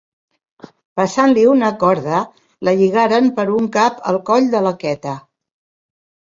[0.99, 2.21] Passant-li una corda,
[2.69, 5.15] la lligaren per un cap al coll de l’haqueta.